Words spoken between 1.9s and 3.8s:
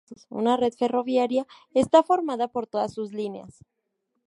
formada por todas sus líneas.